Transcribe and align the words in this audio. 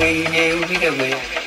nghe 0.00 0.12
nghe 0.32 0.54
biết 0.54 0.76
được 0.82 0.98
mày 0.98 1.39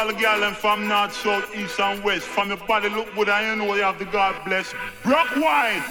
all 0.00 0.06
the 0.06 0.14
girls 0.14 0.56
from 0.56 0.88
north, 0.88 1.12
south, 1.12 1.54
east 1.54 1.78
and 1.78 2.02
west. 2.02 2.26
From 2.26 2.48
your 2.48 2.56
body 2.56 2.88
look 2.88 3.14
good 3.14 3.28
and 3.28 3.60
you 3.60 3.66
know 3.66 3.74
you 3.74 3.82
have 3.82 3.98
the 3.98 4.06
God 4.06 4.34
bless. 4.46 4.72
Brock 5.02 5.28
wine. 5.36 5.82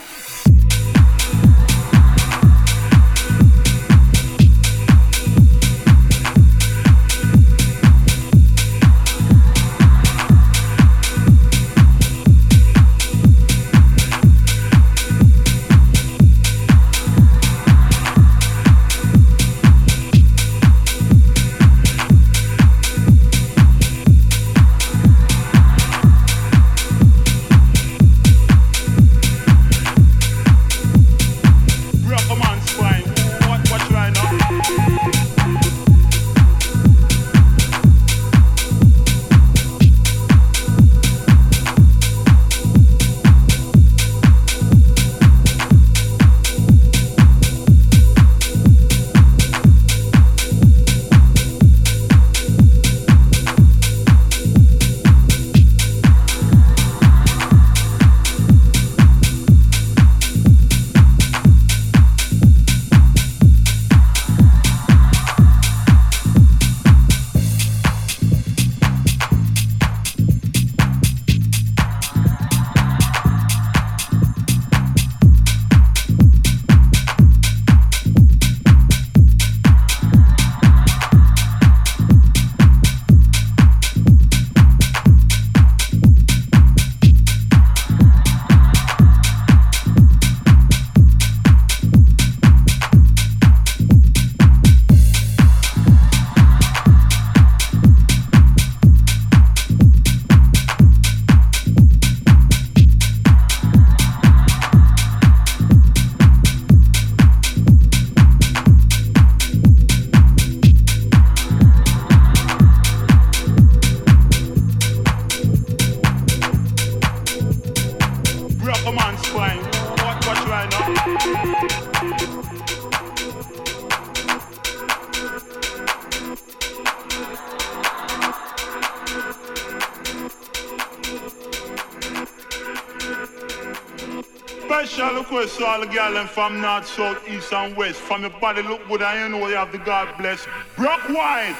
To 135.60 135.66
all 135.66 135.82
the 135.82 135.88
girls 135.88 136.30
from 136.30 136.62
north, 136.62 136.88
south, 136.88 137.28
east 137.28 137.52
and 137.52 137.76
west. 137.76 138.00
From 138.00 138.22
your 138.22 138.30
body 138.30 138.62
look 138.62 138.88
good 138.88 139.02
you 139.02 139.30
know 139.30 139.48
you 139.50 139.56
have 139.56 139.72
the 139.74 139.78
God 139.78 140.08
bless. 140.18 140.48
Brock 140.78 141.10
wine. 141.10 141.56